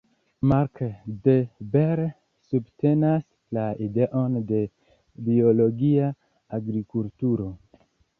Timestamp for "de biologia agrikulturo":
4.53-7.47